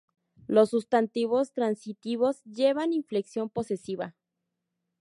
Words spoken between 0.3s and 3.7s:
Los sustantivos transitivos llevan inflexión